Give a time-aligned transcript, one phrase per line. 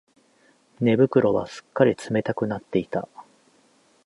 [0.79, 3.07] 寝袋はすっかり冷たくなっていた